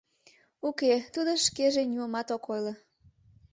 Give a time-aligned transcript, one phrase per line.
[0.67, 2.73] —Уке, тудо шкеже нимомат ок ойло.